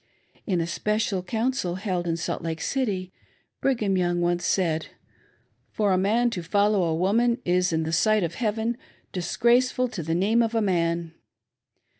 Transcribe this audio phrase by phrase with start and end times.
[0.47, 2.59] In a special council, held in Salt Lake.
[2.59, 3.13] City,,
[3.61, 4.87] Brigham Young once said:"
[5.75, 8.77] For a man to follow a woman is, in the sight of Heaven,
[9.11, 11.13] disgraceful to the name of a man."